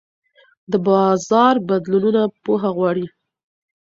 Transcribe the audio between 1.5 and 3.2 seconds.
بدلونونه پوهه غواړي.